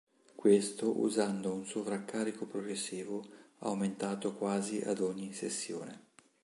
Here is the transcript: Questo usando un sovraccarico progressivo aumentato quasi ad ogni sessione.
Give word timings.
Questo 0.33 0.99
usando 0.99 1.53
un 1.53 1.63
sovraccarico 1.63 2.47
progressivo 2.47 3.23
aumentato 3.59 4.33
quasi 4.33 4.79
ad 4.81 4.97
ogni 4.99 5.31
sessione. 5.31 6.05